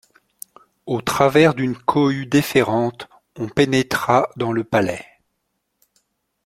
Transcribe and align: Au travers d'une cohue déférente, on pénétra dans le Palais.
Au 0.87 0.99
travers 0.99 1.53
d'une 1.53 1.77
cohue 1.77 2.25
déférente, 2.25 3.07
on 3.37 3.47
pénétra 3.47 4.31
dans 4.35 4.51
le 4.51 4.63
Palais. 4.63 5.05